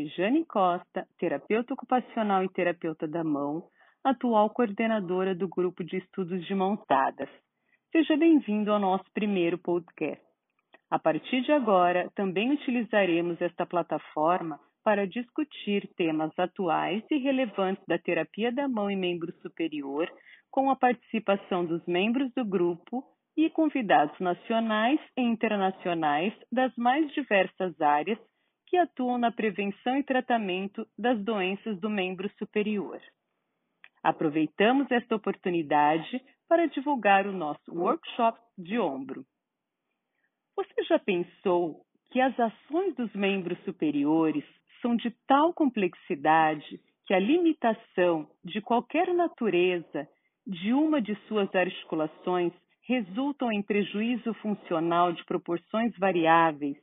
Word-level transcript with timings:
Daiane 0.00 0.46
Costa, 0.46 1.06
terapeuta 1.18 1.74
ocupacional 1.74 2.42
e 2.42 2.48
terapeuta 2.48 3.06
da 3.06 3.22
mão, 3.22 3.64
atual 4.02 4.48
coordenadora 4.48 5.34
do 5.34 5.46
grupo 5.46 5.84
de 5.84 5.98
estudos 5.98 6.46
de 6.46 6.54
mãos 6.54 6.78
dadas. 6.88 7.28
Seja 7.92 8.16
bem-vindo 8.16 8.72
ao 8.72 8.78
nosso 8.78 9.04
primeiro 9.12 9.58
podcast. 9.58 10.24
A 10.90 10.98
partir 10.98 11.42
de 11.42 11.52
agora, 11.52 12.10
também 12.14 12.50
utilizaremos 12.50 13.40
esta 13.42 13.66
plataforma 13.66 14.58
para 14.82 15.06
discutir 15.06 15.86
temas 15.96 16.32
atuais 16.38 17.04
e 17.10 17.18
relevantes 17.18 17.84
da 17.86 17.98
terapia 17.98 18.50
da 18.50 18.66
mão 18.66 18.90
e 18.90 18.96
membro 18.96 19.30
superior, 19.42 20.10
com 20.50 20.70
a 20.70 20.76
participação 20.76 21.66
dos 21.66 21.84
membros 21.86 22.32
do 22.32 22.44
grupo 22.44 23.04
e 23.36 23.50
convidados 23.50 24.18
nacionais 24.18 24.98
e 25.16 25.20
internacionais 25.20 26.32
das 26.50 26.74
mais 26.76 27.12
diversas 27.12 27.78
áreas 27.80 28.18
que 28.70 28.76
atuam 28.76 29.18
na 29.18 29.32
prevenção 29.32 29.98
e 29.98 30.04
tratamento 30.04 30.86
das 30.96 31.20
doenças 31.24 31.78
do 31.80 31.90
membro 31.90 32.30
superior. 32.38 33.02
Aproveitamos 34.00 34.88
esta 34.92 35.16
oportunidade 35.16 36.22
para 36.48 36.68
divulgar 36.68 37.26
o 37.26 37.32
nosso 37.32 37.74
workshop 37.74 38.38
de 38.56 38.78
ombro. 38.78 39.26
Você 40.56 40.84
já 40.84 41.00
pensou 41.00 41.82
que 42.12 42.20
as 42.20 42.38
ações 42.38 42.94
dos 42.94 43.12
membros 43.12 43.58
superiores 43.64 44.44
são 44.80 44.94
de 44.94 45.10
tal 45.26 45.52
complexidade 45.52 46.80
que 47.06 47.12
a 47.12 47.18
limitação 47.18 48.30
de 48.44 48.60
qualquer 48.60 49.12
natureza 49.12 50.08
de 50.46 50.72
uma 50.72 51.02
de 51.02 51.16
suas 51.26 51.52
articulações 51.54 52.52
resultam 52.82 53.50
em 53.50 53.62
prejuízo 53.62 54.32
funcional 54.34 55.12
de 55.12 55.24
proporções 55.24 55.96
variáveis 55.98 56.76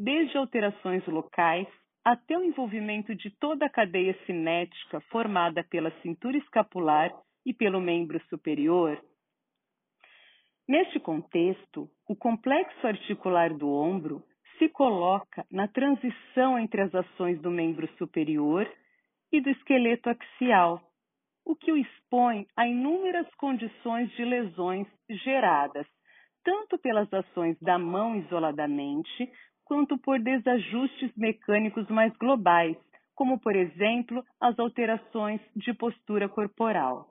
desde 0.00 0.38
alterações 0.38 1.06
locais 1.06 1.68
até 2.02 2.36
o 2.36 2.42
envolvimento 2.42 3.14
de 3.14 3.28
toda 3.38 3.66
a 3.66 3.70
cadeia 3.70 4.16
cinética 4.24 4.98
formada 5.10 5.62
pela 5.62 5.90
cintura 6.00 6.38
escapular 6.38 7.12
e 7.44 7.52
pelo 7.52 7.78
membro 7.82 8.18
superior. 8.30 8.98
Neste 10.66 10.98
contexto, 10.98 11.90
o 12.08 12.16
complexo 12.16 12.86
articular 12.86 13.52
do 13.52 13.68
ombro 13.68 14.24
se 14.58 14.70
coloca 14.70 15.44
na 15.50 15.68
transição 15.68 16.58
entre 16.58 16.80
as 16.80 16.94
ações 16.94 17.38
do 17.42 17.50
membro 17.50 17.86
superior 17.98 18.66
e 19.30 19.38
do 19.38 19.50
esqueleto 19.50 20.08
axial, 20.08 20.80
o 21.44 21.54
que 21.54 21.70
o 21.70 21.76
expõe 21.76 22.46
a 22.56 22.66
inúmeras 22.66 23.26
condições 23.34 24.10
de 24.12 24.24
lesões 24.24 24.86
geradas 25.10 25.86
tanto 26.44 26.78
pelas 26.78 27.12
ações 27.12 27.58
da 27.60 27.78
mão 27.78 28.16
isoladamente, 28.16 29.30
quanto 29.70 29.96
por 29.98 30.18
desajustes 30.18 31.12
mecânicos 31.16 31.88
mais 31.88 32.12
globais, 32.16 32.76
como, 33.14 33.38
por 33.38 33.54
exemplo, 33.54 34.20
as 34.40 34.58
alterações 34.58 35.40
de 35.54 35.72
postura 35.72 36.28
corporal. 36.28 37.06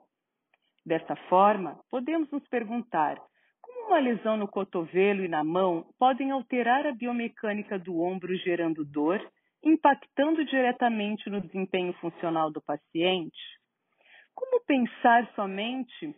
Desta 0.84 1.16
forma, 1.30 1.80
podemos 1.90 2.30
nos 2.30 2.46
perguntar 2.48 3.16
como 3.62 3.86
uma 3.86 3.98
lesão 3.98 4.36
no 4.36 4.46
cotovelo 4.46 5.24
e 5.24 5.28
na 5.28 5.42
mão 5.42 5.86
podem 5.98 6.32
alterar 6.32 6.86
a 6.86 6.92
biomecânica 6.92 7.78
do 7.78 7.98
ombro, 7.98 8.36
gerando 8.36 8.84
dor, 8.84 9.26
impactando 9.64 10.44
diretamente 10.44 11.30
no 11.30 11.40
desempenho 11.40 11.94
funcional 11.94 12.50
do 12.50 12.60
paciente? 12.60 13.40
Como 14.34 14.62
pensar 14.66 15.32
somente 15.34 16.14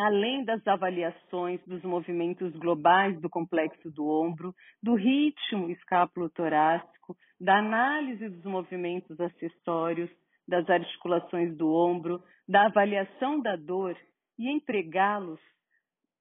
além 0.00 0.44
das 0.44 0.66
avaliações 0.66 1.60
dos 1.66 1.82
movimentos 1.82 2.52
globais 2.56 3.20
do 3.20 3.28
complexo 3.28 3.90
do 3.90 4.06
ombro, 4.08 4.54
do 4.82 4.94
ritmo 4.94 5.70
escápulo-torácico, 5.70 7.16
da 7.40 7.58
análise 7.58 8.28
dos 8.28 8.44
movimentos 8.44 9.20
acessórios, 9.20 10.10
das 10.46 10.68
articulações 10.68 11.56
do 11.56 11.72
ombro, 11.72 12.22
da 12.48 12.66
avaliação 12.66 13.40
da 13.40 13.56
dor 13.56 13.96
e 14.38 14.50
empregá-los 14.50 15.40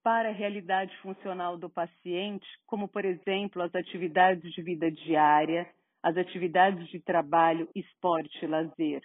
para 0.04 0.30
a 0.30 0.34
realidade 0.34 0.96
funcional 0.98 1.58
do 1.58 1.70
paciente, 1.70 2.48
como, 2.66 2.88
por 2.88 3.06
exemplo, 3.06 3.62
as 3.62 3.74
atividades 3.76 4.52
de 4.54 4.62
vida 4.62 4.90
diária, 4.92 5.70
as 6.02 6.16
atividades 6.16 6.88
de 6.90 7.00
trabalho, 7.00 7.68
esporte 7.76 8.44
e 8.44 8.48
lazer. 8.48 9.02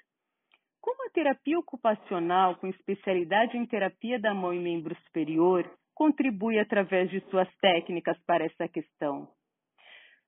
Terapia 1.15 1.57
ocupacional, 1.61 2.57
com 2.57 2.67
especialidade 2.67 3.57
em 3.57 3.65
terapia 3.65 4.19
da 4.19 4.35
mão 4.35 4.53
e 4.53 4.59
membro 4.59 4.97
superior, 5.05 5.65
contribui 5.95 6.59
através 6.59 7.09
de 7.09 7.21
suas 7.31 7.49
técnicas 7.59 8.19
para 8.27 8.45
essa 8.45 8.67
questão? 8.67 9.29